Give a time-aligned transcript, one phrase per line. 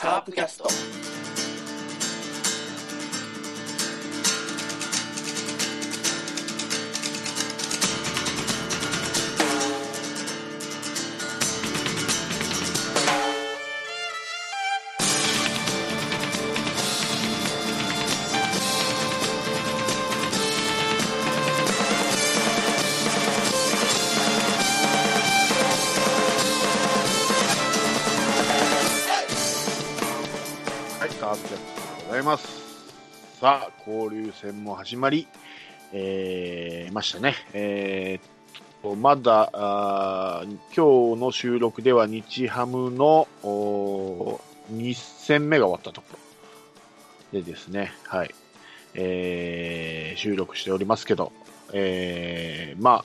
[0.00, 1.59] カープキャスト。
[34.40, 35.28] 戦も始まり、
[35.92, 37.34] えー、ましたね。
[37.52, 40.44] えー、まだ、あ
[40.74, 46.16] 今日の収録では日ハムの2戦目が終わったとこ
[47.34, 48.34] ろでですね、はい、
[48.94, 51.32] えー、収録しておりますけど、
[51.74, 53.04] えー、ま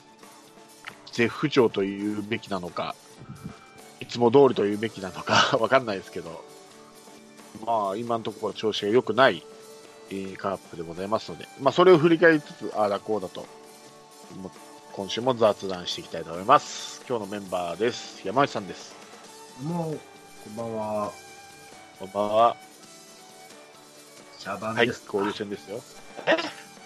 [1.12, 2.94] 絶不調というべきなのか、
[4.00, 6.42] いつも通りというべきなのか わかんないですけど、
[7.66, 9.42] まあ、今のところ調子が良くない、
[10.36, 13.44] カープでございますので、まあ、それを振り返りつつ、ああだこうだと、
[14.92, 17.02] 今週も雑談していきたいと思います。
[17.08, 18.20] 今日のメンバーです。
[18.26, 18.94] 山内さんです。
[19.62, 19.98] もう、
[20.44, 21.12] こんばんは。
[21.98, 22.36] こんばんは。
[22.48, 22.56] は
[24.38, 25.02] い、茶番です。
[25.06, 25.82] 交流戦ですよ。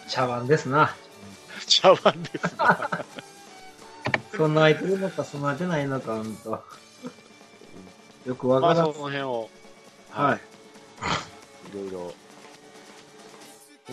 [0.09, 0.95] 茶番ですな。
[1.67, 3.05] 茶碗ですが。
[4.37, 6.65] そんな空いてるのか、そんな空いてないのか、ほんと。
[8.27, 8.95] よくわまあ、そからん。
[8.95, 9.51] の辺を、
[10.11, 10.41] はい。
[11.71, 12.15] いろいろ、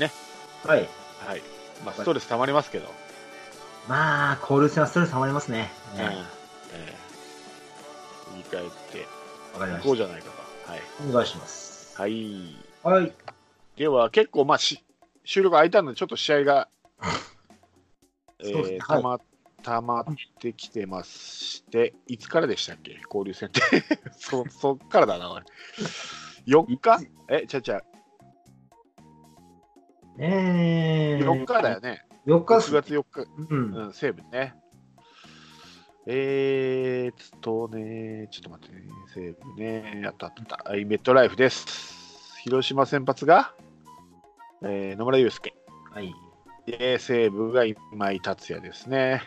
[0.06, 0.90] はい。
[1.26, 1.42] はい。
[1.84, 2.94] まあ、ストレス溜まりますけど、
[3.88, 5.72] まあ、交流戦はストレス溜まりますね。
[5.95, 6.02] うん。
[6.02, 6.28] えー
[8.34, 9.02] 言い換えてい
[9.54, 10.30] わかりましこうじゃないか
[10.66, 10.72] と。
[10.72, 10.81] はい。
[10.81, 11.04] た。
[11.09, 12.00] お願いします。
[12.00, 12.56] はい。
[12.84, 13.14] はい。
[13.76, 14.84] では、結構、まあ、し
[15.23, 16.67] 収録空いたので、ちょっと試合が、
[18.39, 19.20] えーたま、
[19.64, 20.06] たまっ
[20.39, 23.61] てきてまして、いつからでしたっけ、交流戦って。
[24.17, 25.44] そそっからだな、俺。
[26.45, 27.08] 4日？
[27.30, 27.82] え、ちゃちゃ、
[30.20, 31.26] えー。
[31.26, 32.05] 4日だよね。
[32.26, 32.72] 4日っ9す。
[32.72, 33.76] 月4日、うん。
[33.76, 34.55] うん、西武ね。
[36.10, 38.82] えーっとね、ちょっと待ってね、
[39.14, 42.39] 西武ね、あったあったはいメットライフです。
[42.44, 43.54] 広島先発が、
[44.64, 45.54] えー野村祐介。
[45.92, 46.14] はい。
[46.66, 49.22] で、西武が今井達也ですね。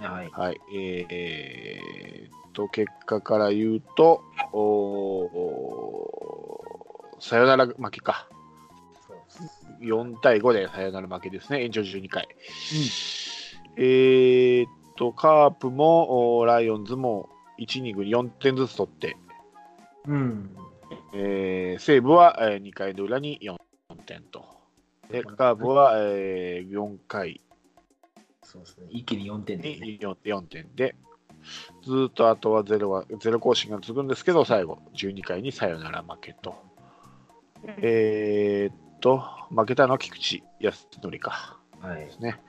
[0.00, 0.30] はい。
[0.32, 0.60] はい。
[0.76, 4.22] えーっと、結果から言うと、
[4.52, 8.28] おーサヨナラ負けか。
[9.78, 11.64] そうです4対5でサヨナラ負けですね。
[11.64, 12.28] 延長12回。
[13.76, 17.28] えーっと、カープもライオンズも
[17.60, 19.16] 1イニングに4点ずつ取って、
[20.06, 20.56] うん。
[21.14, 23.56] えー西武は、え2回の裏に4
[24.04, 24.44] 点と。
[25.10, 27.40] で、カープは、え4回
[28.42, 28.86] そうですね。
[28.90, 29.86] 一気に4点で、ね。
[29.86, 30.96] に 4, 4点で、
[31.84, 36.56] ずーっとあとはゼロはゼロ更新が続くんですけど、最後、12回にサヨナラ負けと。
[37.82, 41.58] えーっと、負けたのは菊池康則か。
[41.80, 42.10] はいで。
[42.12, 42.40] すね。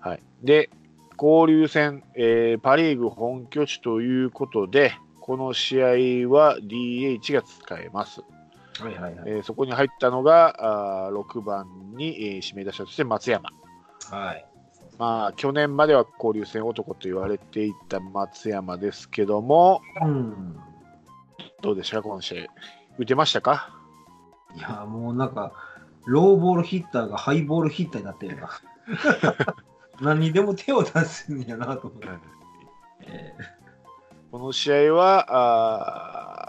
[0.00, 0.70] はい、で、
[1.20, 5.86] 交流戦、えーパ・リーグ本拠地ということで、この試合
[6.30, 8.22] は DH が使えます。
[8.80, 9.14] はいはいはい。
[9.26, 11.66] えーそこに入ったのがあー6番
[11.96, 13.50] に、えー指名打者として松山。
[14.10, 14.44] はい。
[14.98, 20.56] まあ、去年までは交流戦男と言われていた松山ですけども、うん。
[21.62, 22.46] どうでしたか、この試合。
[22.98, 23.70] 打てましたか？
[24.56, 25.52] いや、もうなんか、
[26.06, 28.50] ローボールヒッターがハイボールヒッターになってるな。
[30.00, 32.08] 何にでも手を出すんやなと思って。
[33.02, 33.34] え
[34.30, 36.48] この試合はあ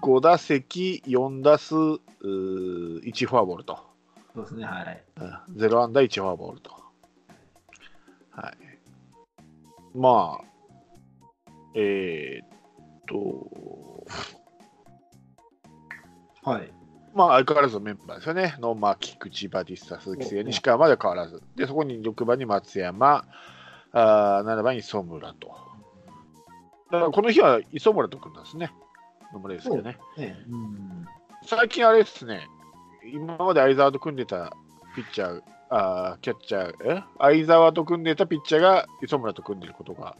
[0.00, 3.74] 5打席4打数うー1フォアボールと。
[3.74, 3.78] ー
[4.34, 5.04] そうですね、はい。
[5.16, 6.70] うんゼロ安打1フォアボールと。
[8.30, 8.70] はい。
[9.94, 12.48] まあ、えーっ
[13.08, 14.06] と、
[16.42, 16.72] はい。
[17.14, 18.56] まあ相変わらずのメンバーですよね。
[18.60, 21.42] ノーマー、菊池、バティスタ、鈴木誠也、西川まで変わらず。
[21.56, 23.24] で、そこに6番に松山、
[23.92, 25.48] あー7番に磯村と。
[26.92, 28.72] だからこの日は磯村と組んだんですね。
[29.32, 29.98] 野村ですけどね。
[30.16, 31.06] ねうん。
[31.44, 32.48] 最近あれですね、
[33.12, 34.52] 今まで相沢と組んでた
[34.94, 37.04] ピッチャー、あーキャッチャー、え？
[37.18, 40.16] 相沢と組んでたピッチャーが磯村と組んでることが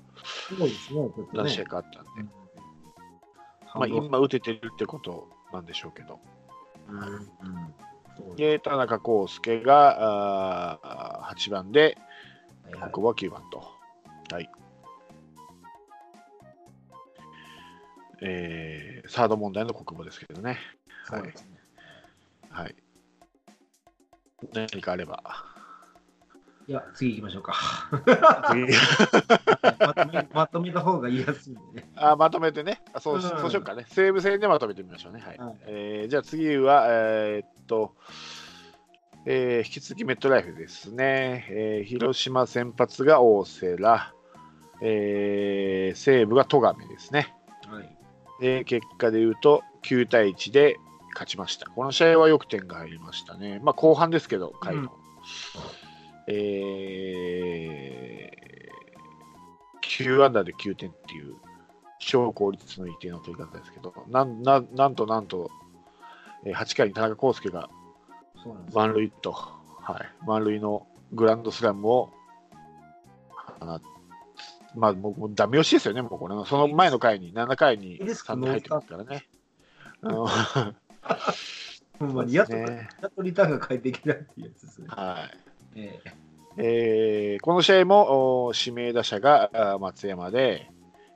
[1.32, 2.30] 何試合かあったんで、うん
[3.74, 6.18] まあ、今打ててるってことなんでしょうけど。
[8.36, 11.96] で、田中康介があー8番で、はいは
[12.88, 13.64] い国母は9番と。
[14.32, 14.48] はい。
[18.22, 20.58] えー、サード問題の国母ですけどね。
[21.04, 21.58] そうですね
[22.50, 22.76] はい。
[24.52, 25.22] 何かあれば。
[26.70, 27.52] いや、次行きましょうか。
[28.52, 28.62] 次
[29.80, 31.90] まとめ まとめた方が言いやすいんでね。
[31.96, 33.86] あまとめてねあそう、うんそうしようかね。
[33.88, 35.20] 西武戦でまとめてみましょうね。
[35.20, 35.38] はい。
[35.38, 37.96] はいえーじゃあ次は、えーっと、
[39.26, 41.44] えー引き続きメットライフですね。
[41.50, 43.98] えー広島先発が大瀬良、
[44.80, 47.34] えー西武が戸上ですね。
[47.68, 47.96] はい。
[48.40, 50.76] で結果で言うと9対1で
[51.14, 51.68] 勝ちました。
[51.68, 53.60] この試合はよく点が入りましたね。
[53.64, 54.82] まあ後半ですけど、回の。
[54.82, 54.90] うん
[56.32, 61.34] えー、9アンダーで9点っていう
[61.98, 65.50] 超効率のいい点の取り方ですけど、なんなんなんとなんと、
[66.44, 67.68] えー8回に田中康介が。
[68.72, 72.10] 満塁と、はい、満塁のグランドスラムを
[73.60, 73.82] 放っ
[74.74, 76.34] まあ、もうもうダメ押しですよね、もうこれ。
[76.34, 79.26] のその前の回に、7回に3点入ってますからね。
[80.02, 80.76] うんほん。
[82.14, 82.88] まにやっと、ね。
[83.02, 84.86] やっとリターンが返ってきたっていうやつですね。
[84.88, 86.20] はいええ
[86.56, 90.70] えーこの試合もお指名打者があ松山で、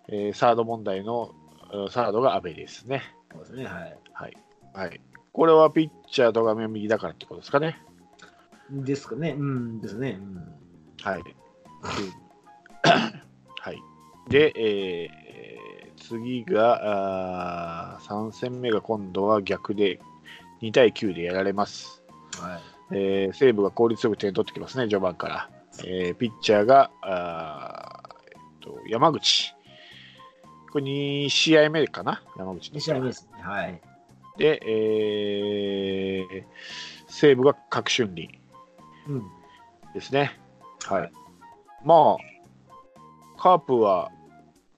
[0.09, 1.35] えーサード問題の
[1.71, 3.03] あサードが阿部ですね。
[3.33, 4.37] そうですね、はい。
[4.73, 5.01] はい、
[5.33, 7.81] これはピッチャーと画面右だからってことですかね。
[8.71, 10.19] ですかね、うんですね。
[10.21, 10.37] うん、
[11.03, 11.23] はい。
[13.61, 13.79] はい、
[14.29, 15.25] で、えー
[15.97, 20.01] 次があ3戦目が今度は逆で
[20.61, 22.03] 2対9でやられます。
[22.39, 22.74] はい。
[22.95, 25.51] えー西武が効率よく点取ってきますね、序盤から。
[25.85, 29.53] えーピッチャーがあー、えっと、山口。
[30.73, 33.43] これ2試合目かな、山口の2試合目ですね。
[33.43, 33.81] はい。
[34.39, 36.45] で、えー
[37.09, 38.31] 西武が郭春林
[39.09, 39.23] うん。
[39.93, 40.39] ですね。
[40.87, 41.13] はい。
[41.85, 44.11] まあ、カープは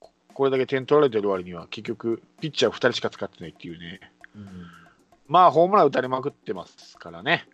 [0.01, 4.01] ここれだけ点取られてる割には、結局、ピッチャー2人しか使ってないっていうね。
[4.35, 4.49] うん
[5.29, 7.49] まあ、ホームラン打たれまくってますからね。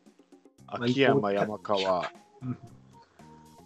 [0.72, 2.10] あ秋山、山川、
[2.42, 2.58] うん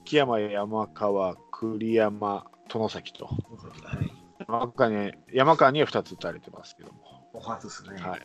[0.04, 3.26] 木山、山川、栗山、外崎と。
[3.26, 4.12] はい。
[4.48, 7.28] 山川に山川には2つ打たれてますけども。
[7.32, 8.00] お初ですね。
[8.00, 8.20] はい。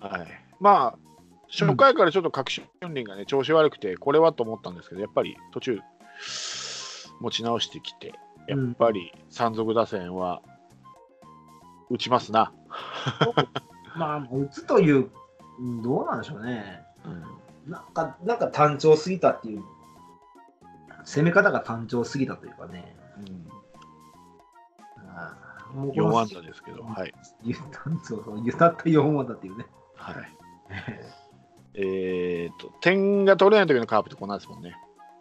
[0.00, 0.28] はい、
[0.60, 0.98] まあ、
[1.50, 5.78] 初回からちょっと確信林がね、調子悪くて、これはと思ったんですけど、やっぱり途中、
[7.20, 8.14] 持ち直してきて、
[8.46, 10.40] やっぱり山賊打線は
[11.90, 12.52] 打ちますな。
[13.96, 15.10] まあ、打つという、
[15.58, 16.82] うんどうなんでしょうね。
[17.04, 19.62] うんなんか、なんか単調すぎたっていう、
[21.04, 22.96] 攻め方が単調すぎたというかね。
[23.18, 23.48] う
[25.68, 27.12] こ4の安打ですけど、はい。
[27.42, 29.66] ゆ単調そう、ゆたった4安打っていうね。
[29.94, 30.16] はい、
[31.74, 34.74] えーと、点が取れない時のカープってこんなんですもんね。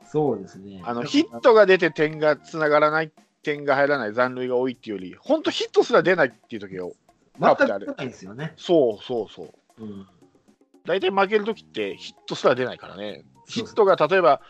[0.06, 0.82] そうですね。
[0.86, 3.12] あのヒットが出て点がつながらない、
[3.44, 6.94] 点が入らない、残塁が多いっていうより、本当ヒットすら出ないっていう時を、
[7.40, 8.54] 全く出ないですよね。
[8.56, 9.84] そうそうそう。
[9.84, 10.08] うん。
[10.88, 14.42] 大体負けるときってヒットすら出ないからね、ヒットが例えば、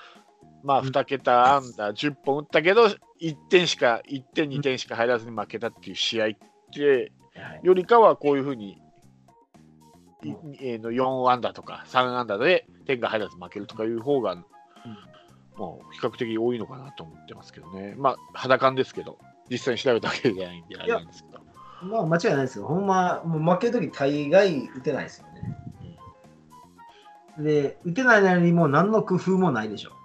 [0.63, 0.87] まあ、うん。
[0.87, 2.85] 2桁安打10本打ったけど、
[3.21, 6.29] 1点しか、1点、2点しか入らずに負けたっていう試合っ
[6.73, 7.59] て、はい。
[7.63, 8.81] よりかはこういうふうに、
[10.61, 14.35] えーの4安打とか3安打で点が入らず負けるとかいう方が、
[15.55, 19.17] もう比較的多いのかなと思ってますけどね、まあ、肌感ですけど、
[19.49, 21.39] 実際に調べたわけじゃないんで、あれなんですけど。
[21.81, 22.65] まあ間違いないですよ。
[22.65, 25.66] ほんま、もう負けるとき大概打てないですよね。
[27.39, 29.91] で、打てないなりにもう何の工夫もないでしょ。
[29.91, 29.97] うん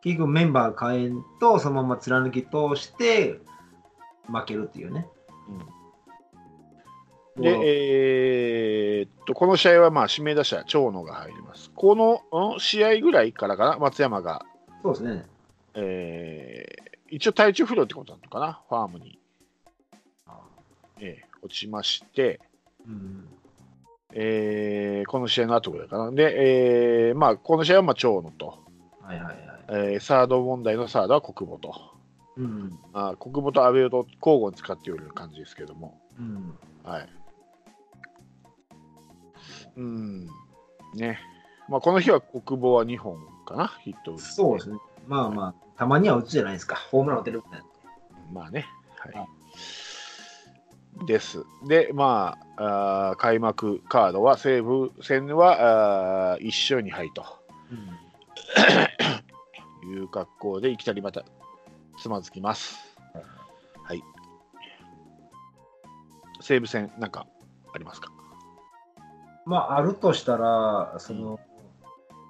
[0.00, 3.40] 結局メンバー変えんと、そのまま貫き通して
[4.28, 5.08] 負けるっていうね。
[7.36, 11.72] で、もうえーっと、この試合はまあ指名打者、長野が入ります。
[11.74, 14.46] このん試合ぐらいからかな、松山が、
[14.82, 15.26] そうですね。
[15.74, 19.18] えー一応体調不良ってことなのかな、ファームに、
[21.00, 22.40] えー落ちまして、
[22.86, 23.28] うん。
[24.14, 26.10] えーこの試合の後ぐらいかな。
[26.10, 28.58] で、えーまあ、この試合はまあ長野と、
[29.02, 29.36] はいはいはい。
[29.68, 31.74] えーサード問題のサードは国母と、
[32.36, 32.78] うん。
[32.92, 36.58] あ国母と阿部をと交互に使っている感じですけども、うん。
[36.84, 37.08] はい。
[39.76, 40.26] うん、
[40.94, 41.18] ね。
[41.68, 44.78] まあ、この日は国母は2本かな、ヒットそうですね。
[45.06, 46.76] まあまあ、たまには打つじゃないですか。
[46.90, 47.66] ホームラン打てるみたいな。
[48.32, 48.66] まあね。
[49.14, 49.20] は。
[49.20, 49.28] はい
[51.06, 51.44] です。
[51.66, 57.24] で、まあ、あー開幕カードは西武戦はあ1勝2敗と
[59.86, 61.24] いう格好でいきなりまた
[61.98, 62.78] つまずきます。
[63.84, 64.02] はい。
[66.40, 67.26] 西武戦、なんか
[67.74, 68.12] ありますか？
[69.46, 71.40] まあ、あるとしたら、その、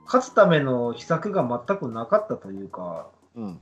[0.06, 3.60] 勝つための秘策が全くなかったというか、うん。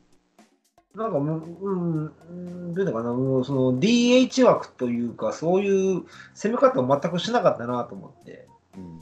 [0.96, 8.48] なんかもう、うん、うんどういうのかな、もうその DH 枠というか、そういう攻め方を全くしなかったなと思って。
[8.76, 9.00] うん。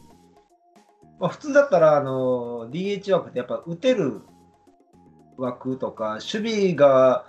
[1.20, 4.20] まあ、普通だったら、あの、DH 枠ってやっぱ打てる
[5.36, 7.24] 枠とか、守備が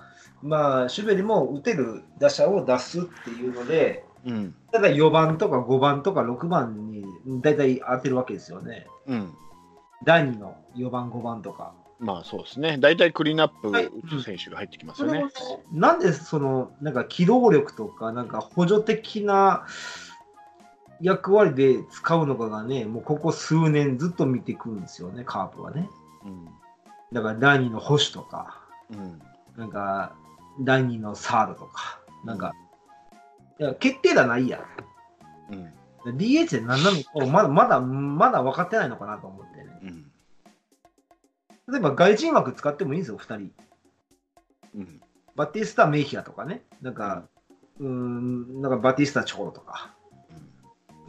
[0.45, 4.55] まあ、シュベリも打てる打者を出すっていうので、うん。
[4.71, 7.03] ただ4番とか5番とか6番に
[7.41, 8.85] 大体当てるわけですよね。
[9.07, 9.33] うん。
[10.03, 11.73] 第2の4番、5番とか。
[11.99, 12.77] まあそうですね。
[12.77, 15.33] 大体クリーンアップはい打つ選手が入ってきますそれをねよね。、
[15.71, 19.65] なんでその、なんか機動力とか、なんか補助的な
[21.01, 25.89] 役割で使うのかがね、もうここ数年ずっと見てくるんですよね、カープはね。
[26.25, 26.45] うん。
[27.13, 28.61] だから第2の保守とか、
[28.91, 29.21] うん。
[29.57, 30.15] なんか
[30.61, 32.53] 第2のサードとか、なんか、
[33.59, 34.59] いや決定打ないや
[35.49, 35.53] ん。
[35.53, 36.17] うん。
[36.17, 39.79] DH で何なのかまだまだまだ分かってないのかなと思ってね。
[39.83, 40.04] うん。
[41.67, 43.51] 例えば外人枠使ってもいいんですよ、2人。
[44.75, 45.01] うん。
[45.35, 46.63] バティスタ・メイヒアとかね。
[46.81, 47.27] なんか、
[47.79, 49.93] うーん、なんかバティスタ・チョコロとか。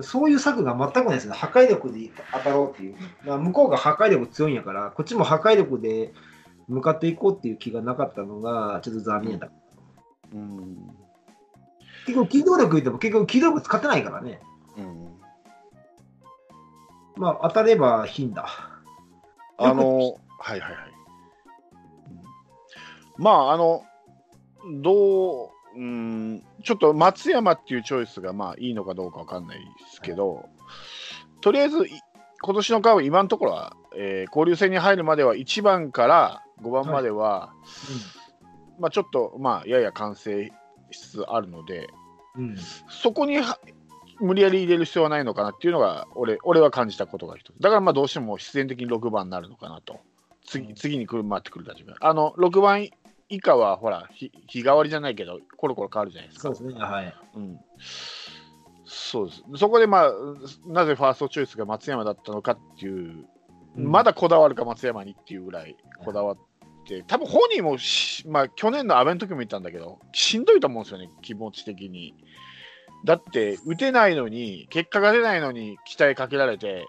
[0.01, 1.35] そういう策が全くないですね。
[1.35, 2.97] 破壊力で当たろうっていう。
[3.25, 6.13] まあ、向こうが破壊力強いんやから、こっちも破壊力で
[6.69, 9.49] 向かっていこうっていう気がなかったのが、ちょっと残念だ。
[10.35, 10.77] うん。
[12.07, 14.41] 結局、機動力言っても結局機動力使ってないからね。
[14.77, 15.17] うん。
[17.17, 18.47] まあ、当たれば貧だ。
[19.57, 20.81] あの、はいはいはい。
[23.19, 23.83] うんまあ、あの、
[24.83, 30.49] どう、うん、ちょっと松山っていうチョイスがまあいいのかどうかわかんないですけど、
[31.41, 31.91] とりあえずい
[32.43, 37.53] 今年のカーブ、今のところは、えー交流戦に入るまでは1番から5番までは、
[38.79, 40.53] まあ、ちょっと、まあ、やや完成
[40.91, 41.89] しつつあるので、
[42.37, 42.45] うん。
[42.51, 42.57] うん。
[42.89, 43.59] そこには
[44.21, 47.57] 無理やり入れる必要はないのかなっていうのが俺、俺は感じたことが一つ。
[47.61, 50.01] だからまあどうしても必然的に6番になるのかなと。
[50.47, 51.95] 次次に来る回ってくる立場。
[52.01, 52.89] あの、6番
[53.29, 56.55] 以下はほら、日日替わりじゃないけど、コロコロ変わるじゃないですか。
[56.55, 56.85] そうですね。
[56.85, 57.15] はい。
[57.35, 57.61] うん、
[58.85, 59.43] そうです。
[59.57, 60.13] そこでまあ、
[60.67, 63.27] なぜファーストチョイスが松山だったのかっていう、
[63.77, 66.37] うんまだこだわるか松山にっていうぐらいこだわっ
[66.87, 72.15] て、多分本人もし、まあ、去年のアベの時も言ったんだけど、しんどいと思うんですよね、気持ち的に。
[73.05, 76.87] だって、打てないのに、結果が出ないのに期待かけられて、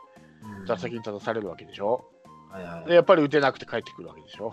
[0.62, 2.06] うん打席に立たされるわけでしょ。
[2.50, 4.52] はいはいで、やっぱり打てなくて帰ってくるわけでしょ。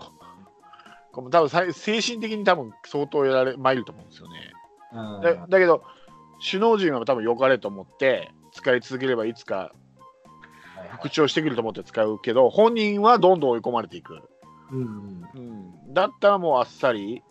[1.11, 4.51] これも多分精神的に多分相当やられ参ると思うんですよね。
[4.93, 5.83] うんだだけど、
[6.45, 9.73] 首脳陣は多分良かれと思って、使い続ければいつか
[10.91, 14.21] 復調してくると思って使うけど、本人はどんどん追い込まれていく。
[14.71, 17.21] うんうん、だったらもうあっさり、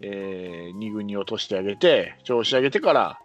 [0.00, 3.18] え2軍に落としてあげて、調子上げてから、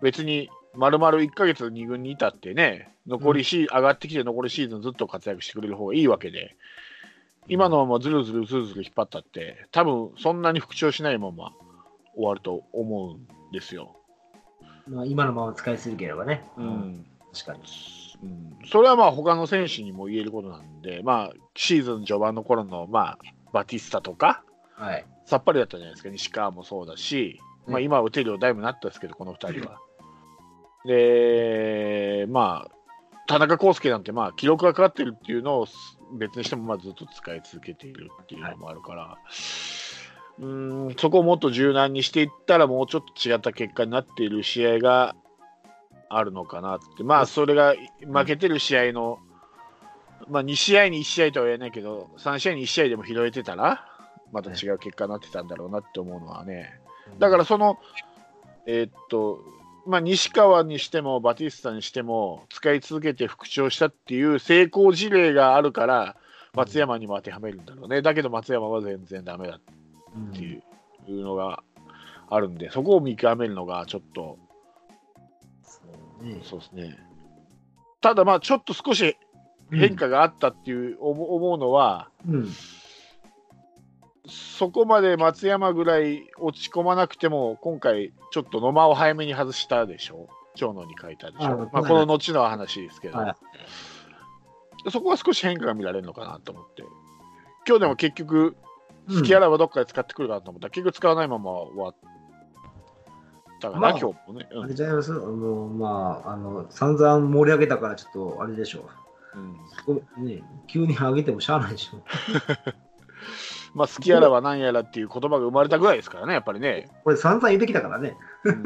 [0.00, 6.56] 別に丸々1ヶ月2軍にいたってね、残りシー、上がってきて残りシーズンずっと活躍してくれる方がいいわけで、
[7.48, 11.52] 今のままずるずるずるずる引っ張ったって、多分そんなに復調しないまま
[12.14, 13.96] 終わると思うんですよ。
[14.86, 16.44] まあ、今のまま使い続ければね。
[16.56, 17.60] うん確かに。
[18.22, 23.18] うん、それはまあ他の選手にも言えることなんで、まあ、シーズン序盤の頃の、まあ、
[23.52, 24.44] バティスタとか、
[24.74, 25.04] はい。
[25.24, 29.78] さっぱりだったじゃないですか、西川もそうだし、まあ、うん今は打てるようだいぶなったんですけど、この2人は。
[30.86, 32.81] で、まあ、
[33.26, 35.66] 田中康介なんて、まあ、記録がかかってるっていうのを
[36.18, 39.18] 別にしても、まあ、ずっと使い続けているっていうのもあるから、
[40.38, 45.14] うんそこをもっと柔軟にしていったら、もうちょっと違った結果になっている試合が
[46.08, 49.18] あるのかなって、まあ、それが負けてる試合の、
[50.28, 53.86] まあ、2試合に1試合とは言えないけど、3試合に1試合でも拾えてたら、
[54.32, 56.80] また違う結果になってたんだろうなって思うのはね、
[57.18, 57.78] だからその、
[58.66, 59.40] えーっと、
[59.86, 66.16] まあ、西川にしてもバティスタにしても使い続けて復調したっていう成功事例があるから
[66.54, 68.02] 松山にも当てはめるんだろうね。
[68.02, 70.62] だけど松山は全然ダメだっていう
[71.08, 71.62] のが
[72.28, 74.38] あるんで、そこを見極めるのがちょっと、
[75.62, 75.80] そ
[76.22, 76.40] うね。
[76.44, 76.98] そうですね。
[78.00, 79.16] ただまあちょっと少し
[79.70, 82.48] 変化があったっていう思思うのは、うん。
[84.32, 94.90] そこまで松山ぐらい落ち込まなくても、今回、ちょっと野間を早めに外したでしょ、長野に書いたでしあょ、まあ、はいこの後の話ですけど、はい。
[94.90, 96.82] そこは少し変化が見られるのかなと思って、
[97.66, 98.56] 今日でも結局、
[99.08, 99.16] うん。
[99.16, 100.68] スキアラはどっかで使ってくるかなと思った。
[100.68, 101.94] ら、結局使わないまま終わっ
[103.60, 104.48] たかな、まあ今日もね。
[104.52, 104.64] うん。
[104.64, 105.12] あれちゃいます？
[105.12, 108.88] あの、まあ、あの、散々盛り上げたから、ちょっと、あれでしょ。
[109.34, 109.94] うん。
[110.22, 110.24] う。
[110.24, 112.02] ね、急に上げてもしゃあないでしょ。
[113.74, 116.88] まあ、スキアラは何やらっていう言葉が生まれたぐらいですからね、やっぱりね。
[117.04, 118.16] これ散々言ってきたからね。
[118.44, 118.62] うん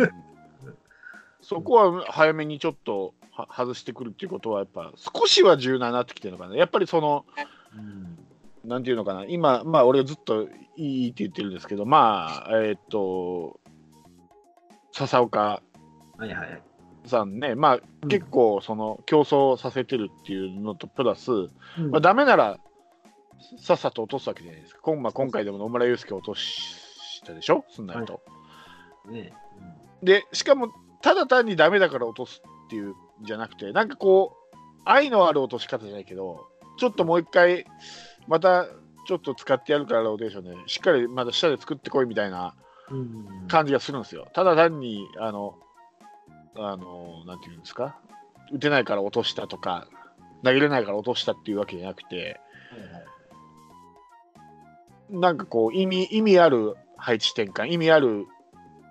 [1.43, 6.57] そこは早めにちょっとは外してくるっていうことは、やっぱ少しは柔軟になってきてるのかな。
[6.57, 7.25] やっぱりその、
[7.73, 7.81] う
[8.67, 8.69] ん。
[8.69, 13.61] なんていうのかな、今、まあ、俺ずっといいって言ってるんですけど、まあ、えーっと、
[14.93, 15.63] 笹岡
[16.19, 16.63] はいはい。
[17.05, 21.47] さんね、まあ、うん結構、その、競争させてるっていうのと、プラス、う
[21.81, 22.59] んまあ、ダメなら、
[23.59, 24.81] さっさと落とすわけじゃないですか。
[24.85, 28.21] 今,、まあ、今回でも野村祐介を落としたでしょ、すんないと。
[29.07, 29.33] ね。
[30.03, 37.67] で、しかも、ただ単にダメだから落とすっていうんじゃなくて、なんかこう、愛のある落とし方じゃないけど、ちょっともう一回、
[38.27, 38.67] また
[39.07, 42.55] ちょっと使ってやるからローテーションで、しっかりまた下で作ってこいみたいな
[42.91, 42.99] うん。
[42.99, 43.49] うん。
[43.49, 44.29] 感じがするんですよ。
[44.33, 45.59] ただ単に、あの、
[46.57, 47.99] あの、なんていうんですか、
[48.53, 49.89] 打てないから落としたとか、
[50.45, 52.41] 投げれないから落としたっていうわけじゃなくて、
[52.71, 53.07] はいはい
[55.11, 58.27] なんかこう、意味、意味ある配置転換、意味ある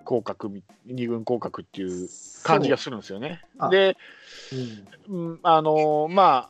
[0.06, 2.08] 広角み、二軍広角っていう
[2.44, 3.70] 感じがするんですよねあ。
[3.70, 3.98] で、
[5.10, 5.30] うん。
[5.30, 6.50] うん、あのま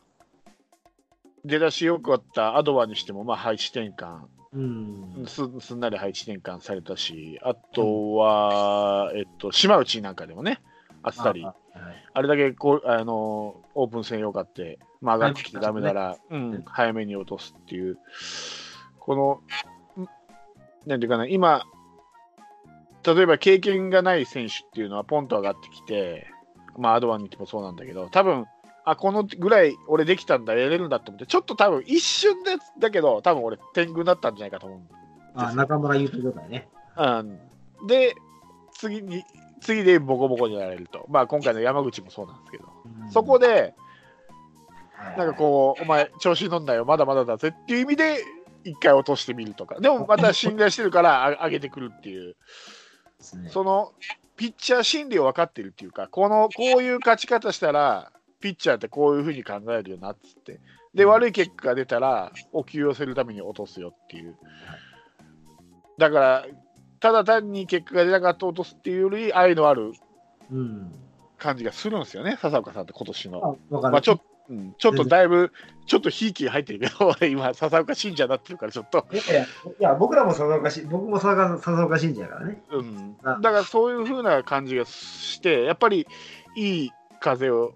[1.44, 4.20] 出だしよくあったアドバにしても、まあ、配置転換、
[4.52, 5.24] うん。
[5.26, 10.60] すすんなり配置転換されたし、あとは、えっと、島内なんかでもね、
[11.02, 17.98] あっさり、あはいれだけこうあのオープン戦よかって、まあ、上がってきてはいダメなら、うん、早めに落とすっていう、
[19.06, 19.42] こ
[19.96, 20.08] の、ん
[20.86, 21.64] なんていうかな、今、
[23.04, 26.26] 例えば経験がない選手っていうのは、ポンと上がってきて、
[26.76, 28.46] まあ、アドワンてもそうなんだけど、多分
[28.88, 34.80] あこのぐらい俺できたんだ、やれるんだと思って、ちょっと多分一瞬でだけど、多分俺、天狗だったんじゃないかと思う。
[35.34, 36.68] あ、中村言うてくださいね。
[36.96, 38.14] うん、で、
[38.72, 39.24] 次に、
[39.60, 41.04] 次でボコボコにやられると。
[41.08, 42.64] まあ、今回の山口もそうなんですけど、
[43.10, 43.74] そこで、で、
[45.18, 48.18] なんかこう、お前、調子乗んなよ、まだまだだぜっていう意味で、
[48.66, 52.36] 一回落としてみるとか、でもまた 信頼してるからあ上げてくるっていう、
[53.48, 53.92] その
[54.36, 60.60] ピッチャー心理を分かってるっていうか、このこういう勝ち方したら、ピッチャーってこういうふうに考えるよなっつって、
[60.94, 64.36] で、悪い結果が出たら、お給をするために落とすよっていう。
[65.98, 66.46] だから、
[67.00, 69.92] ただ単に結果が出なかった落とすっていうより、愛のある
[70.50, 70.92] うん。
[71.38, 73.58] 感じがするんですよね、笹岡さんって今年の。
[73.70, 75.52] まあ、ちょうん、ちょっとだいぶ、
[75.86, 79.46] ちょっとひいき入ってるけど、俺今、笹岡信者になってるから、ちょっと、いやい
[79.80, 82.62] や、僕らも笹岡し、僕も笹岡信者やからね。
[82.70, 83.38] うん、あ。
[83.40, 86.06] だからそういう風な感じがして、やっぱり
[86.56, 87.74] いい風を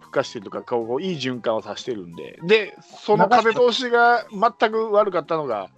[0.00, 5.70] 吹かしてるとか、こういい循環をさせてるんで、で、その風通しが全く悪かったのが、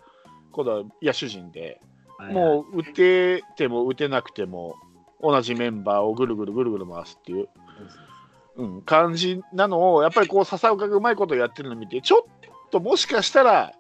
[0.53, 1.81] 今度は野手陣で、
[2.33, 4.77] もう打てても打てなくても、
[5.23, 7.49] 同じメンバーをぐるぐるぐるぐる回すっていう。
[8.57, 13.73] うん、感じなのを、やっぱりこう、笹岡がうまいことやってるのを見て、ちょっともしかしたら、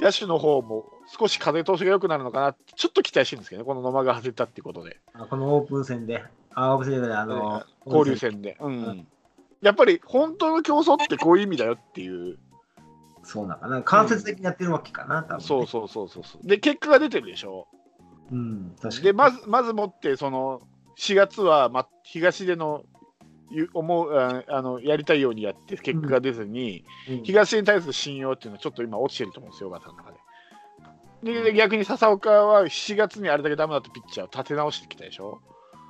[0.00, 8.56] 野手の方も少し風通しが良くなるのかなって、ちょっと期待してるんですけどね、この野間が外れたってことで、あこのオープン戦で、あ、オープン戦で、あの、交流戦で。
[8.60, 9.06] うんうん
[9.62, 12.38] やっぱり本当の競争ってこういう意味だよっていう、
[13.22, 13.82] そうなんかな。
[13.82, 15.44] 間接的にやってるわけかな、多分、ね。
[15.44, 16.46] そうそうそうそうそう。
[16.46, 17.66] で、結果が出てるでしょ。
[18.30, 19.02] うん、確かに。
[19.02, 20.60] で、まず、まずもって、その、
[20.98, 22.95] 4月は、ま、東での、ゆ
[23.74, 30.18] 思うああのやりたいようにやって結果が出ずに、うん、東に対する信用っていうのはちょっと今落ちてると思うんですよ、小川さんの中で。
[31.22, 35.40] でで逆に笹岡は7月にあれだけダメだったピッチャーを立て直してきたでしょ？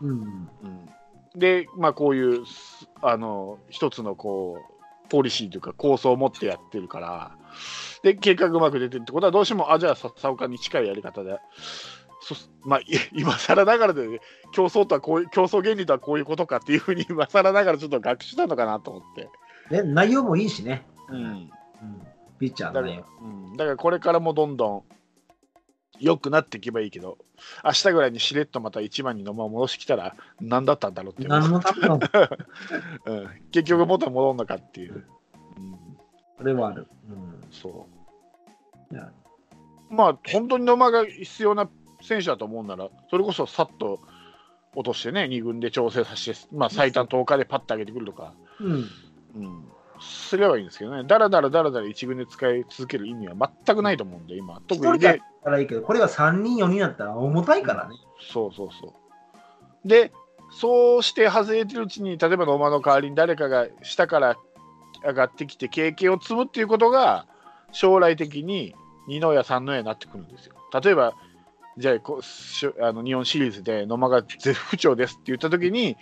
[0.03, 0.11] うん。
[0.11, 0.49] うん、
[1.35, 7.37] で、まあ、こういうすあの一つのこうポリシーというか構想を持ってやってるから、
[8.03, 11.38] で結果がうまく出てるってことは、どうしても、あじゃあ笹岡に近いやり方で。
[12.35, 14.21] そまあ、い 今更ながらで、
[14.53, 19.31] 競争とはこういう競争原理とはこういうことかっていうふうに 今更ながらちょっと学習したのかなと思って、
[19.71, 20.87] ね、内容もいいしね。
[21.09, 21.51] うん、うん。
[22.39, 22.81] ピッチャーだ。
[22.81, 24.83] うん、だからこれからもどんどん
[26.01, 27.19] 良くなっていけばいいけど、
[27.65, 31.99] 明日ぐらいにしれっとまた1番に野間を戻してきたら、何だったんだろうっていう、何のための、
[33.07, 35.07] うん、結局元に戻るのかっていう。
[35.57, 35.73] うん、
[36.39, 36.89] これはある。
[37.09, 37.41] うん。
[37.51, 37.97] そう
[39.89, 41.69] まあ、本当に野間が必要な
[42.07, 44.01] 選手だと思うなら、それこそさっと
[44.75, 48.73] 落としてね、2軍で調整させて、まあ、最短10日でパッと上げてくるとか、うん。
[48.73, 49.64] うん、
[50.01, 53.35] すればいいんですけどね、だらだらだらだら1軍で使い続ける意味は
[53.66, 57.97] 全くないと思うんで、今、特にでだったらいいけど、これが3人、4人だったら重たいからね。
[58.33, 58.95] そうそうそ
[59.85, 59.88] う。
[59.88, 60.12] で、
[60.51, 64.37] そうして外れてるうちに、例えば野間の代わりに誰かが下から
[65.05, 67.27] 上がってきて経験を積むっていうことが、
[67.73, 68.75] 将来的に
[69.07, 70.55] 二の矢、三の矢になってくるんですよ。
[70.81, 71.14] 例えば、
[71.77, 75.97] じゃあこうしあの日本シリーズで野間が絶不調ですって言ったときに、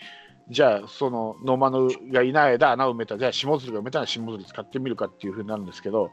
[0.50, 6.10] じゃあ、その野間のがいない間、穴を埋めた、じゃあ、下鶴が埋めたら下鶴使ってみるかっていうふうになるんですけど、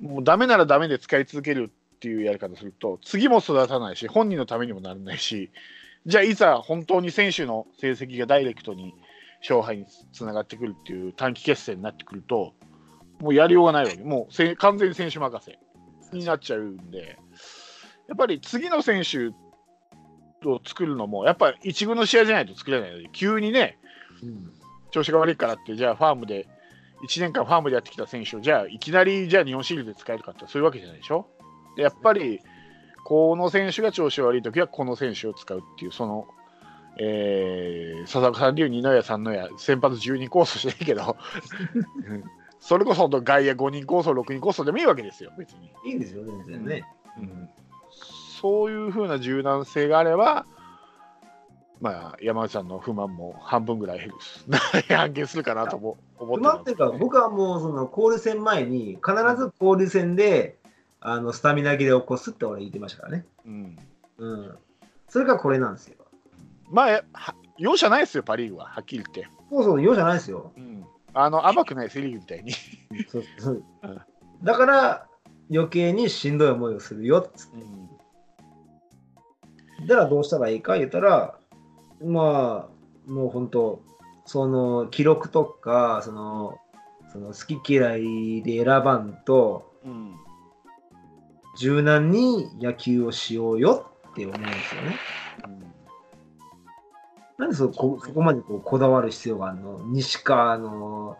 [0.00, 5.50] もうダメならダメで使い続けるっていうやり方すると、次も育たないし、本人のためにもならないし、
[6.06, 8.94] じゃあ、いざ本当に選手の成績がダイレクトに
[9.40, 12.54] 勝敗につながってくるっていう短期決戦になってくると、
[13.18, 15.58] もうやりようがないわけ、もうせ完全に選手任せ
[16.16, 17.18] になっちゃうんで、
[18.08, 19.28] やっぱり次の選手
[20.48, 23.78] を作るのも、やっぱり一軍の試合じゃないと作れないので、急にね、
[24.22, 24.52] うん。
[24.90, 26.48] 調子が悪いからって、じゃあファームで、
[27.06, 31.26] 1年間ファームでやってきた選手を、じゃあいきなりじゃあ日本シリーズで使えるかって、そういうわけじゃないでしょ？
[31.76, 32.40] でやっぱり
[33.04, 36.26] この選手が調子悪いときはこの選手を使うっていう、その、
[36.98, 41.16] えー、佐々木さん流二の矢三の矢、先発12コースしていいけど、
[42.08, 42.24] う ん
[42.60, 45.70] それこそ外野5人コース、6人コースでもいいわけですよ、別に。
[45.86, 46.84] いいんですよ、全然ね。
[47.18, 47.48] うん
[48.40, 50.46] そういうふうな柔軟性があれば、
[51.80, 54.10] まあ、山内さんの不満も半分ぐらい
[54.88, 60.58] 半減するかなとも思って不満っていうか、僕はもうその交流戦前に、必ず交流戦で
[61.00, 63.26] あのスタミナ切れを起こすって俺言ってましたからね。
[63.46, 63.78] うん、
[64.18, 64.58] うん。
[65.08, 65.96] それがこれなんですよ。
[66.70, 69.30] まあ、は容赦ないですよ、パ・リーグは、はっきり言って。
[69.50, 70.52] そうそう、用じゃないですよ。
[70.56, 72.52] うん、あの甘くない、セ・リーグみたいに。
[73.08, 74.00] そうそううん
[74.42, 75.06] だから、
[75.50, 77.56] 余計にしんどい思いをするよっつって。
[77.56, 77.87] うん
[79.86, 81.38] だからどうしたらいいか言ったら、
[82.04, 83.82] まあ、もう本当、
[84.26, 86.58] その記録とか、その、
[87.12, 90.14] その好き嫌いで選ばんと、うん
[91.58, 94.96] 柔軟に野球をしようよって思うんですよね。
[97.36, 99.80] なんでそこそこまでこうこだわる必要があるの？
[99.86, 101.16] 西川の、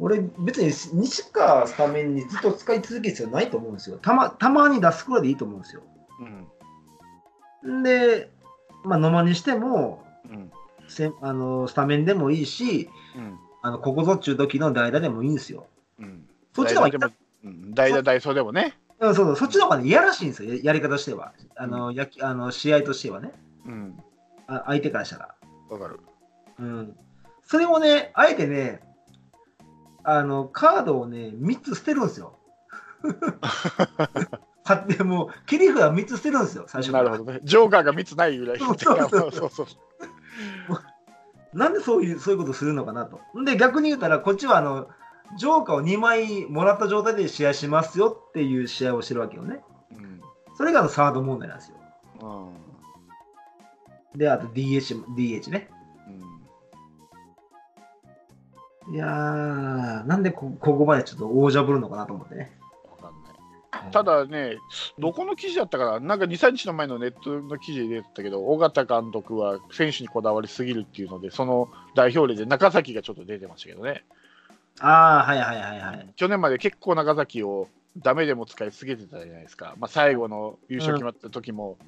[0.00, 3.98] 俺別に西川スタメンにずっと使い続ける必要ないと思うんですよ。
[3.98, 5.82] たまたまに出すくらいでいいと思うんですよ。
[6.20, 6.48] うんん
[7.82, 8.30] で、
[8.84, 10.50] まあ、野間にしても、うん
[10.86, 15.66] せんあのスタメンでもいいし、うんあのここぞっちゅう時の代打でもいいんですよ。
[15.98, 17.10] うんそっちの方が
[17.70, 18.76] 代打代走でもね。
[19.00, 21.32] うんそうそうそっちの方が、ね、いやらしいんですよ、ややり方としては。
[21.56, 23.32] あの、野球あの試合としてはね
[23.66, 23.98] うん、
[24.46, 25.34] あ、相手からしたら。
[25.68, 26.00] わかる。
[26.58, 26.96] うん、
[27.42, 28.80] それをね、あえてね、
[30.04, 32.38] あのカードをね、3つ捨てるんですよ。
[34.64, 36.92] 買ってもう切り札3つ捨てるんですよ、最初。
[36.92, 37.40] なるほどね。
[37.44, 38.58] ジョーカーが3つないぐらい。
[38.58, 39.66] そうそうそうそうそう
[41.52, 43.20] なんでそういうそういうことするのかなと。
[43.44, 44.88] で、逆に言うたら、こっちはあの
[45.38, 49.62] ジョーカーを2枚もらった状態で試合しますよっていう試合をしてるわけよね。
[49.92, 50.20] うん
[50.56, 51.76] それがサード問題なんですよ。
[52.22, 55.68] うんで、あと DH, DH ね。
[58.88, 62.56] うんいやー、なんでこここまでちょっと大じゃぶるのかなと思ってね。
[63.92, 64.56] ただね、
[64.98, 74.04] どこの記事だったかな、なんか2、3日の前のネットの記事で出てたけど、尾形監督は選手にこだわりすぎるっていうので、その代表例で中崎がちょっと出てましたけどね、
[74.80, 76.08] ああ、はいはいはいはい。
[76.16, 77.68] 去年まで結構中崎を
[77.98, 81.78] ダメでも使いすぎてたじゃないですか、まあ、最後の優勝決まった時も、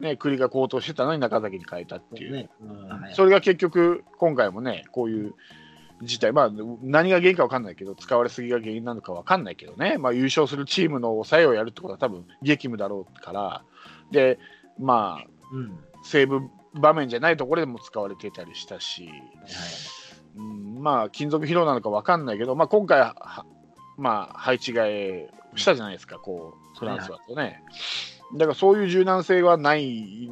[0.00, 2.50] ね、栗が高騰してたのに中崎に変えたっていう、ね。
[2.60, 3.14] うんはい。
[3.14, 5.34] それが結局、今回もね、こういう
[6.02, 6.50] 事態、まあ、
[6.82, 13.64] 何が原因か分かんないけど、使われすぎが原因なのか分かんないけどね、まあ、優勝するチームの抑えをやるってことは、多分激務だろうから、
[14.10, 14.38] で、
[14.78, 15.78] まあ、うん。
[16.04, 19.10] セーブ場面じゃないところでも使われてたりしたし、
[20.36, 23.12] うん、まあ、金属疲労なのか分かんないけど、まあ、今回
[23.96, 27.62] まあ、配置換えしたじゃないですか、こう、フランスはとね。
[28.34, 30.30] だから、そういう柔軟性はない。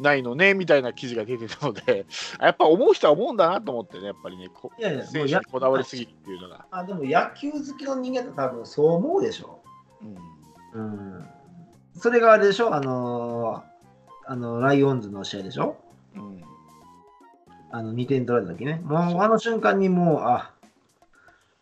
[0.00, 2.06] ないのねみたいな記事が出てたので、
[2.40, 6.66] やっぱ思う人は思うんだなと思ってね、やっぱりね、こいやいや選手にこだわりすぎっていうのが。
[6.70, 9.60] あでも野球好きの人間って多分そう思うでしょ。
[10.02, 10.36] うん
[10.72, 11.28] うん。
[11.94, 13.76] それがあれでしょあのー
[14.28, 15.76] あの、ライオンズの試合でしょ
[16.16, 16.42] うん
[17.70, 18.80] あの、2点取られた時ね。
[18.84, 20.52] もうあの瞬間にもう、あ、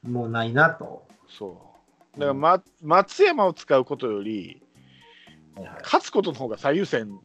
[0.03, 1.07] もうないなと。
[1.29, 1.61] そ
[2.16, 2.20] う。
[2.20, 4.62] だから、ま、松山を使うことより、
[5.83, 7.20] 勝つことの方が最優先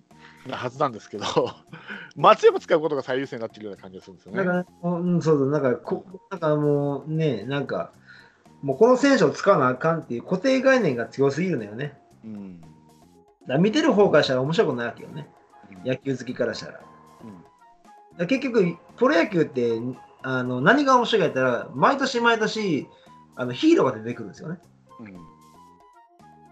[0.47, 1.25] なはずなんですけど、
[2.15, 4.37] 松山使うことが最優先になってるような感じがするんですよね。
[4.37, 7.91] だから、うん、そうそう、なんかこ、なんかもうね、なんか、
[8.61, 11.97] もうこの選手を使わなあかんっていう固定概念が強すぎるのよね。
[12.23, 12.61] うん
[13.47, 15.29] だ見てる方からしたら面白くないわけよね。
[15.71, 16.81] うん野球好きからしたら。
[17.23, 17.43] うん
[18.17, 19.79] ら結局、プロ野球って
[20.21, 22.87] あの何が面白いか言ったら、毎年毎年
[23.35, 24.59] あのヒーローが出てくるんですよね。
[24.99, 25.39] うん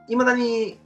[0.10, 0.80] いまだに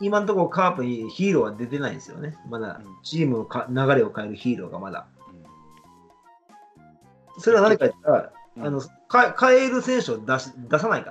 [0.00, 2.36] 今のところカープにヒーローは出てないんですよね。
[2.48, 5.06] まだうんチームのか流れを変えるヒーローがまだ。
[7.38, 11.10] それは何か言ったら、うんあのか変える選手を出し出さないか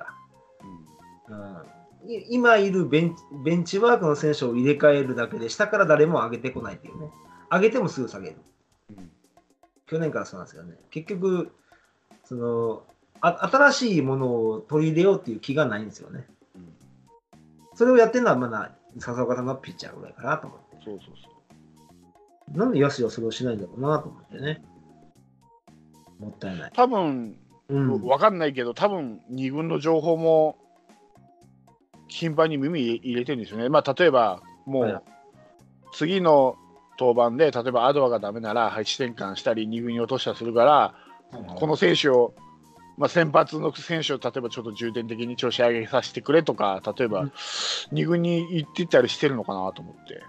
[1.27, 1.65] ら。
[2.03, 7.09] うん、い今いるベンベンチワークの選手を入れ替えるだけで、下から誰も上げてこないっていうね。
[7.51, 8.37] 上げてもすぐ下げる。
[8.97, 9.11] うん
[9.85, 10.75] 去年からそうなんですよね。
[10.89, 11.51] 結局、
[12.25, 12.83] その
[13.21, 16.25] あ新しいものを取り入れようっていう気がないんですよね。
[17.73, 20.77] うんそそれをやってるのはまだ笹岡さんのピッチャーぐらいかなと思って。
[20.85, 21.29] そうそうそ
[22.53, 22.57] う。
[22.57, 24.63] なんで安はそれをしないんだろうなと思ってね。
[26.19, 26.71] もったいない。
[26.73, 27.37] 多分、
[27.69, 28.03] うん。
[28.03, 30.57] わかんないけど、多分二軍の情報も
[32.07, 33.69] 頻繁に耳入れてるんですよね。
[33.69, 35.01] まあ、例えば、もはいう
[35.93, 36.57] 次の
[36.99, 40.95] 登板で、例えばアドアがダメなら配置転換したり、二軍に落としたりするから、
[41.55, 42.33] この選手を
[42.97, 47.31] まあ、先発の選手を例えばちょっと重点的に調子上げさせてくれとか、例えばうん
[47.91, 50.23] 2軍に行ってたりしてるのかなと思って、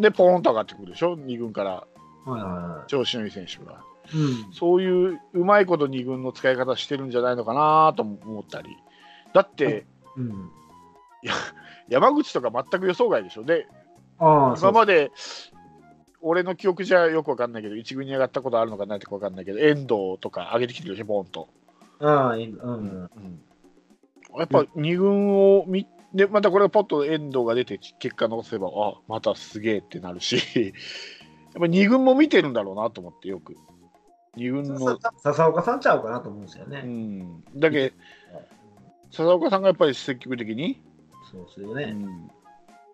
[0.00, 1.86] で、ポーンと上がってくるでしょ、2軍から
[2.86, 3.82] 調子のいい選手が。
[4.12, 4.16] い。
[4.16, 4.52] うん。
[4.52, 8.70] そういううまいこと2軍の使い方してるんじゃないのかなとも思ったり、
[9.34, 10.50] だって、うん。
[11.88, 13.66] 山口とか全く予想外でしょ、で
[14.18, 15.10] 今まで
[16.20, 21.48] 俺の記憶じゃよくわかんないけど、1軍に上がったことあるのかないとかわかんないけど、遠藤とか上げてきてるでしょ、ボーンと。
[22.00, 23.10] ああ、いいうん。
[24.36, 30.72] やっぱ2軍を見で、またこれがポッと遠藤が出て結果残せば、あまたすげえってなるし、 やっ
[31.54, 33.56] ぱ2軍も見てるんだろうなと思って、よく。
[34.36, 36.80] 2軍の、笹岡さんちゃうかなと思うんですようね。
[36.82, 37.92] ん、だけ
[39.10, 40.80] 笹岡さんがやっぱり積極的に、
[41.30, 41.94] そうですよね。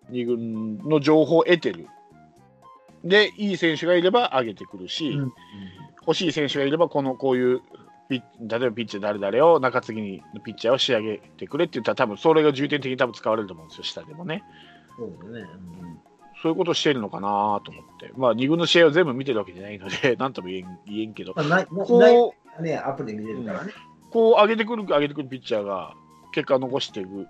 [0.09, 1.87] うん、2軍の情報を得てる。
[3.03, 5.33] で、いい選手がいれば上げてくるし、うん
[6.07, 7.61] 欲しい選手がいれば、このこういう
[8.09, 14.43] 例えばピッチャー誰々を中継ぎのピッチャーを仕上げてくれって言ったら、多分それが重点的に多分使われると思うんですよ、下でもね。
[14.97, 15.47] そうですよね。
[16.41, 23.71] そういうことをしてるのかなと思って、まあ、2軍の試合を全部見てるわけじゃないので、 なんとも言えん言えんけど、まあ、なこね、アプリで見れるからね。
[24.09, 25.95] う、こう上げてくる、上げてくるピッチャーが
[26.31, 27.27] 結果を残していくっ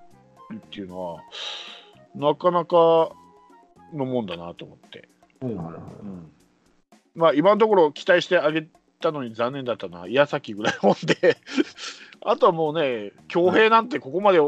[0.70, 1.22] ていうのは、
[2.14, 3.12] なかなか
[3.94, 5.08] のもんだなと思って。
[5.42, 6.32] うんうん
[7.16, 8.68] まあ、今のところ期待してあげ
[9.06, 11.38] たのに残念だったのは矢崎ぐらいもんで
[12.26, 14.40] あとはもうね強兵なんてここまで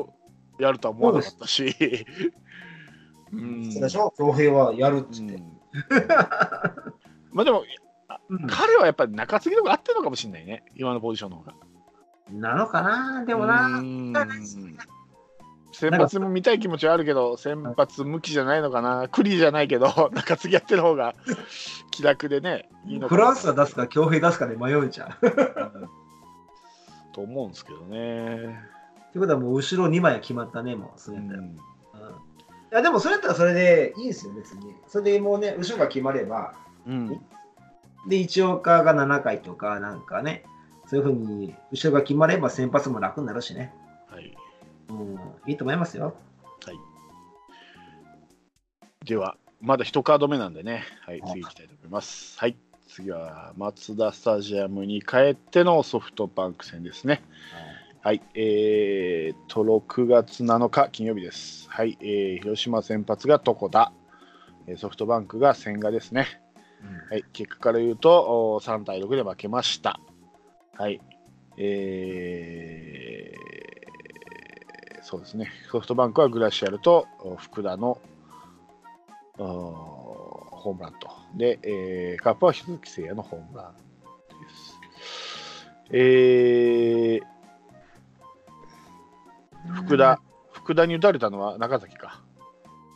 [0.59, 1.75] やるとは思わなかったし、
[3.31, 3.71] うん。
[3.71, 5.35] そうでしょ恭平はやるっつって。
[5.35, 5.43] うん。
[7.31, 7.63] まあでも
[8.29, 8.47] うん。
[8.47, 10.63] 彼はやっぱり中継ぎとか合ってるのかもしれないね。
[10.75, 11.53] 今のポジションの方が。
[12.31, 13.25] なのかな？
[13.25, 13.69] でもな。
[15.67, 21.13] うん先発も見たい気持ちはあるけど先発向きじゃないのかなクリじゃないけど中継ぎやってる方が
[21.91, 25.10] 気楽でねいいのフランスは出すか、恭平出すかで迷うじゃん。
[25.10, 25.30] っ て
[27.13, 28.60] と思うんですけどね。
[29.13, 30.99] ことはもう後ろ2枚は決まったね、もう。
[30.99, 31.39] そうやったら。
[31.39, 31.58] うんうん
[32.69, 34.75] いや、でもそれやったらそれでいいんですよ、別に。
[34.88, 36.53] それでもうね、後ろが決まれば、
[36.86, 37.21] うん
[38.08, 40.43] で、一岡が7回とか、なんかね、
[40.86, 43.73] そういうふうに、後ろが決まれば先発も楽になるしね。
[44.89, 46.15] はい、うん、いいと思いますよ。
[49.08, 52.38] では、まだ1カード目なんでね、はい、はい次行きたいと思います。
[52.38, 52.58] はい、
[52.89, 57.23] 次はマツダスタジアムに帰ってのソフトバンク戦ですね。
[58.02, 61.69] はい、えー、と、6月7日金曜日です。
[61.69, 63.93] はい、えー広島先発が床田、
[64.67, 66.28] えーソフトバンクが千賀ですね。
[67.10, 70.02] はい、結果から言うと、お3対6で負けました。
[70.78, 71.00] はい、
[71.58, 73.46] えー
[75.07, 78.01] そうですね、ソフトバンクはグラシアルとお福田の
[79.37, 79.45] お
[80.51, 83.79] ホームランと、で、えーカープは鈴木誠也のホームランで
[84.53, 84.77] す。
[85.91, 87.25] えー
[89.75, 90.19] 福田、
[90.51, 92.21] 福田に打たれたのは中崎か。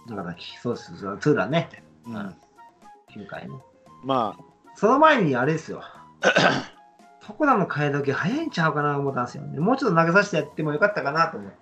[0.06, 1.70] 中崎、そうです、そうツーランね。
[2.06, 2.36] うん
[3.16, 3.56] 9回ね。
[4.04, 4.44] まあ、
[4.76, 5.82] その前にあれですよ。
[7.24, 9.62] 床田の替え時早いんちゃうかなと思ったんですよね。
[9.62, 11.61] もうちょっと投げさせてやってもよかったかなと思って。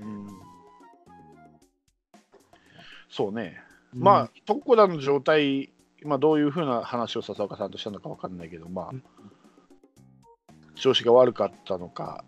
[0.00, 0.28] うん。
[3.08, 3.60] そうね、
[3.92, 5.70] まあ、床田の状態、
[6.02, 9.02] 今どういうふうな話を笹岡さんとしたのか分かんないけど、まあうん、
[10.74, 12.24] 調子が悪かったのか、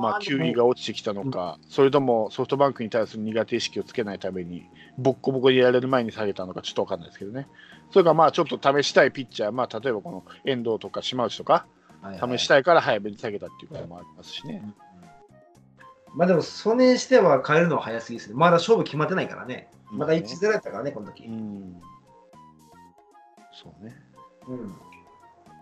[0.00, 7.46] まあ、球威が落ちてきたのか、それともソフトバンクに対する苦手意識をつけないために、ボッコボコにやられる前に下げたのか、ちょっと分かんないですけどね。
[7.90, 11.66] それからまあちょっと試したいピッチャー、まあ、例えばこの遠藤とか島内とか、
[12.18, 14.62] 試したいから早めに下げたっていうこともありますしね。
[16.14, 18.34] まあでも、それにしては変えるのは早すぎですね。
[18.36, 19.70] まだ勝負決まってないからね。
[19.90, 21.24] まだ1-0やったからね、この時。
[21.24, 21.80] うん
[23.52, 23.94] そうね。
[24.48, 24.74] うん。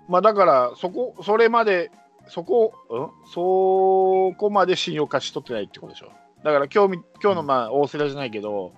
[0.09, 1.91] まあだから、そこ、それまで、
[2.29, 6.13] そこ、うん、そこまで信用勝ち取ってないってことでしょ。
[6.45, 8.73] だから今日み、今日のまあ大瀬良じゃないけど、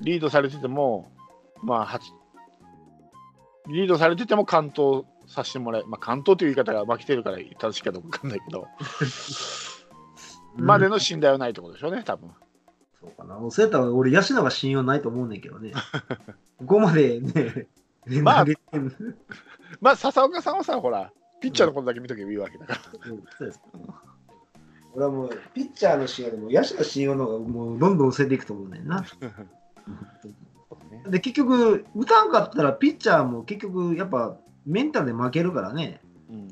[0.00, 1.10] リードされてても、
[1.62, 2.12] まあ、八
[3.68, 8.66] リードされてても完投させてもらえ、まあ、完投という言い方が負けてるから正しいかどうか分かんないけど、
[10.56, 12.30] までの信頼はないってことでしょうね、多分
[13.00, 13.38] そうかな。
[13.50, 15.72] そうやったら俺、ヤシナが信用ないと思うねんけどね。
[16.58, 17.66] ここまでね、
[18.22, 18.44] まあ
[19.80, 23.10] まあ、笹岡さんはさ、ほら、ピッチャーのことだけ見とけばいいわけだから。
[23.10, 23.60] うんそうです
[24.94, 29.04] 俺はもう、ピッチャーの信用でも、野手の信用の方がもうどんどん捨てていくと思うねんな。
[31.08, 36.00] で、結局、打たんかったら、ピッチャーも結局、やっぱ、メンタルで負けるからね。
[36.30, 36.48] うん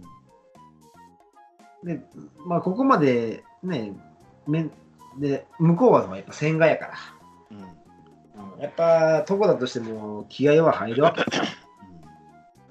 [1.84, 2.00] で、
[2.46, 3.92] まあ、ここまでね、
[4.46, 4.72] めん
[5.18, 6.94] で向こうはやっぱ千賀やから。
[7.51, 7.83] うん
[8.59, 11.25] やっぱ、とこだとしても気合は入るわけ。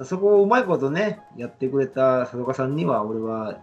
[0.05, 3.59] そこをうまいことね、やってくれた佐岡さんには、俺は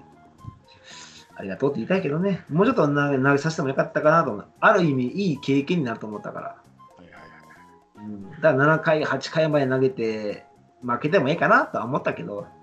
[1.34, 4.46] ありがとうって言いたいけどね、もうちょっと投げ投げさせてもよかったかなと思う。
[4.60, 6.46] ある意味、いい経験になると思ったから。
[6.48, 6.54] は
[7.00, 10.44] いはいはいうん、だから7回、8回まで投げて、
[10.82, 12.57] 負けてもいいかなとは思ったけど、はい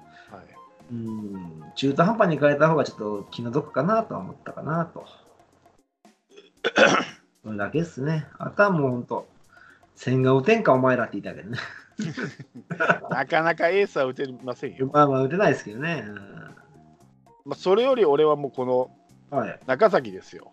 [0.91, 5.05] うん、中途半端に変えた方がちょっと気の毒かなとは思ったかなと。
[7.43, 8.27] それだけですね。
[8.37, 9.27] あとはもう本当、
[9.95, 11.57] 千賀打てんかお前らって言いたいけどね。
[13.09, 14.89] なかなかエースは打てませんよ。
[14.91, 16.05] まあまあ打てないですけどね。
[17.45, 18.91] まあ、それより俺はもうこの。
[19.65, 20.51] 中崎ですよ。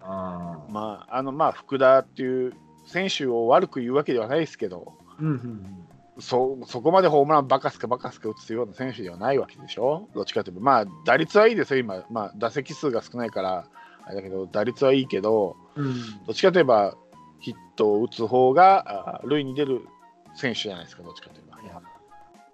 [0.00, 0.72] ああ。
[0.72, 2.54] まあ、あのまあ福田っていう
[2.86, 5.87] 選手を悪く言うわけではないですけど、うんうんうん。
[6.20, 13.68] そそこまでホームランバカすかバカすか打つような選手ではないわけでしょ、どっちかというと、まあ打率はいいですよ、今、まあ、打席数が少ないから、
[14.04, 15.94] あれだけど、打率はいいけど、うん、
[16.26, 16.96] どっちかといえば
[17.40, 19.86] ヒットを打つ方があ塁に出る
[20.34, 21.58] 選手じゃないですか、どっちかといえば。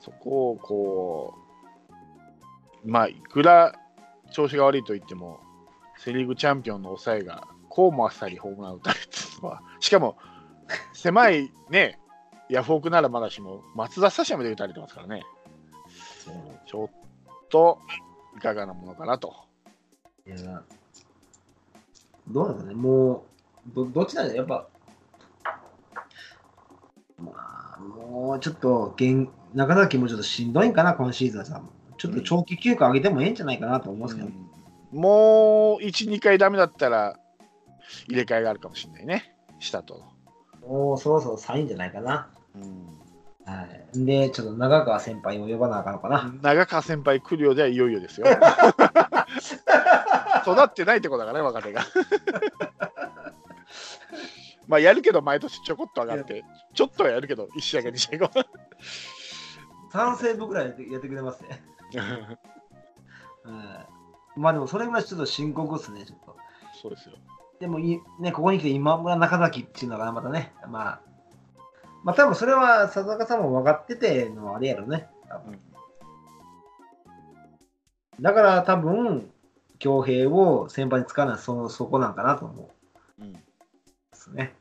[0.05, 1.35] そこをこ
[2.85, 3.75] う、まあ、いくら
[4.33, 5.41] 調子が悪いと言っても、
[5.97, 10.19] セ・リーグチャンピオンの抑えが、こうもあっさりホームラン打たれてるのは、しかも、
[10.93, 11.99] 狭いね、
[12.49, 15.23] ヤフオクならまだしも、松田スタジアムで打たれてますからね、
[16.67, 16.89] ちょっ
[17.49, 17.79] と
[18.37, 19.35] いかがなものかなと。
[20.27, 20.37] いや、
[22.29, 23.25] どうなんだね、も
[23.67, 24.67] う、どどっちなんだやっぱ、
[27.19, 31.63] まあ、もうちょっと、現中崎もちょっとしんどいんかな、今シーズンはさ。
[31.97, 34.55] ちょっと長期休暇上げてもええんじゃないかなと思うんですけど、うん
[34.95, 37.19] もう1、2回ダメだったら、
[38.07, 40.05] 入れ替えがあるかもしれないね、下と。
[40.65, 42.31] もうそろそろサインじゃないかな。
[42.55, 43.05] うん
[43.47, 44.05] はい。
[44.07, 46.35] で、ちょっと長川先輩を呼ばなあかんのかな。
[46.43, 48.27] 長川先輩来るようではいよいよですよ。
[50.45, 51.83] 育ってないってことだからね、若手が。
[54.67, 58.31] まあやるけど、毎年ちょこっと上がって、ちょっとはやるけど、1試合か2試合後。
[59.93, 61.63] 3セーブぐらいやってくれますね。
[63.45, 63.87] は
[64.37, 64.41] い。
[64.41, 66.37] まあでもそれぐらいちょっと深刻ですね、ちょっと。
[66.81, 67.17] そうですよ。
[67.61, 71.01] でもい、ね、ここに来て今村中崎っていうのがまたね、まあ、
[72.05, 75.09] まあ多分それは佐々木さんも分かっててのあれやろね。
[75.29, 75.59] 多分。
[78.21, 79.31] だから多分、
[79.79, 82.71] 恭平を先輩に使うのはそのそこなんかなと思
[83.19, 83.23] う。
[83.23, 83.33] んうん。
[83.33, 83.41] で
[84.13, 84.55] すね。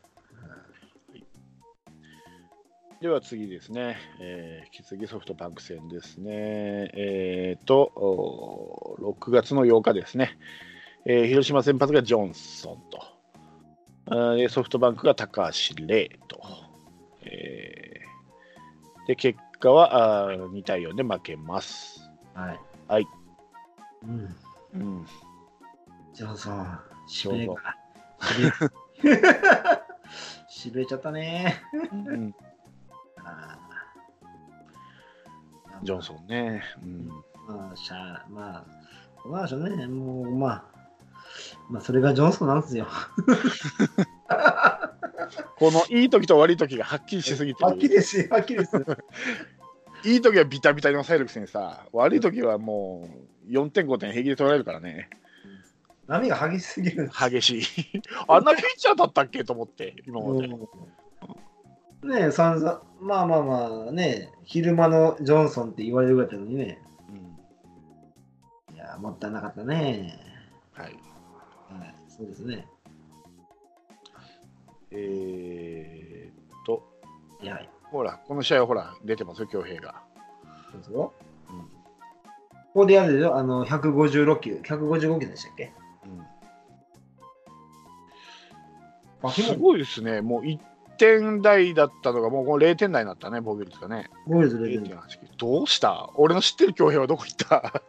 [3.02, 6.32] では次ですね、えー、引き続きソフトバンク戦ですね。
[6.94, 10.38] えー、と、おー6月の8日ですね、
[11.06, 12.80] えー広島先発がジョンソ
[14.08, 16.42] ンと、ソフトバンクが高橋礼と、
[17.26, 22.10] えーで結果はあー2対4で負けます。
[22.34, 22.60] はい。
[22.88, 23.08] はい。
[24.04, 24.36] うん。
[24.76, 25.06] うん、
[26.14, 27.50] じゃあさ、しびれ。
[30.48, 31.62] しびれちゃったね。
[31.92, 32.34] うん
[33.26, 36.64] あージョンソンね。
[36.82, 37.08] うん
[37.48, 38.66] まあ、しゃあ、まあ、
[39.26, 39.88] どうなんでしょうね。
[39.88, 40.64] もう、まあ、
[41.70, 42.88] まあ、それがジョンソンなんですよ。
[45.58, 48.86] このいい時と悪い時がはっきりしすぎてるはっきりですよ、はっきりですよ。
[50.06, 53.08] いい時はビタビタに抑えるくせにさ、悪い時はも
[53.48, 55.10] う4点、5点平気で取られるからね。
[56.08, 57.10] 波が激しすぎる。
[57.10, 57.64] 激しい。
[58.28, 60.48] あんなピッチャーだったっけと思って、今まで。
[60.48, 66.82] ねえ、散々、まあまあまあね、昼間のジョンソンって言われるぐらいだのにね。
[67.10, 70.20] うんいや、もったいなかったね。
[70.74, 70.86] はい。
[70.88, 72.68] はい、そうですね。
[74.96, 76.84] えーっと、
[77.42, 77.46] い。
[77.46, 77.60] や、
[77.92, 80.02] ほら、この試合はほら、出てますよ、恭平が。
[80.72, 81.14] そうですよ。
[81.50, 81.60] うん。
[81.62, 81.68] こ
[82.74, 85.74] こでやるでしょ、あの、156球、155球でしたっけ？
[89.22, 90.60] バキすごいですね、もう1
[90.98, 94.10] 点台だったのが、もうこの0点台になったね、防御率がね。
[94.28, 95.00] ボーイズレベル0.8
[95.38, 96.10] どうした？
[96.16, 97.82] 俺の知ってる恭平はどこ行った？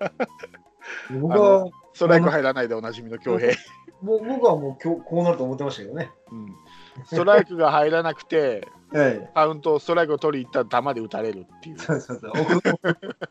[1.20, 3.52] 僕は、ストライク入らないでおなじみの恭平。
[4.02, 6.10] ぼ僕はもう今日こうなると思ってましたけどね。
[6.30, 6.56] うん
[7.06, 9.30] ストライクが入らなくて、はい。
[9.34, 11.78] カウント、ストライクを取りに行ったら球で打たれるっていう。
[11.78, 12.30] そうそうそう。
[12.30, 12.60] 臆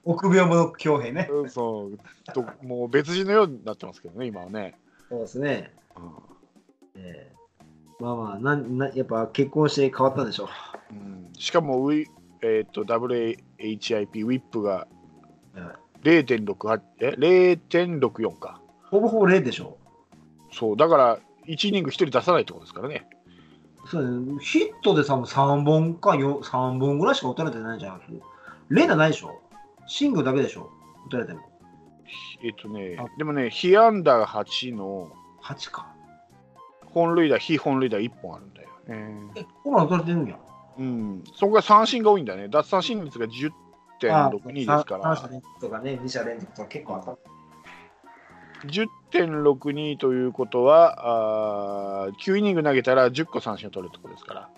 [0.32, 1.28] 臆病者強兵ね。
[1.32, 1.98] うんそう
[2.34, 4.78] ともう別人のようになってますけどね、今はね。
[5.10, 5.74] そうですね。
[5.96, 6.04] うん
[6.96, 7.34] ええ
[8.00, 10.50] まあまあなんな、やっぱ結婚して変わったんでしょ
[10.92, 12.08] うんしかもウィ、
[12.42, 14.88] えー、と WHIP、ウィップが
[15.56, 15.60] う。
[15.60, 18.62] はい0.68え0.64か。
[18.92, 19.78] ほぼほぼ0でしょ
[20.52, 23.08] そう、だから1イニング1人出さないってことですからね。
[23.86, 24.38] そうね。
[24.40, 28.02] ヒットでさ、3本か4 3本ぐらいしか打たれてないんじゃん。
[28.72, 29.42] 0じゃないでしょ？
[29.88, 30.70] シングルだけでしょ？
[31.08, 31.42] 打たれても。
[32.44, 35.12] えっ、とねあ、でもね、被安打8の
[35.42, 35.94] 8か。
[36.86, 39.32] 本塁打、非本塁打1本あるんだよね。
[39.36, 40.38] え、ホームラン打たれてるんや。
[40.78, 42.48] うん、そこが三振が多いんだね。
[42.48, 45.16] 奪三振率が10.62ですから。
[45.16, 47.12] 3者連続とかね、2者連続とか結構あった。
[48.68, 54.50] 10 1.62ということはあ、9イニング投げたら10個三振を取るってことですから、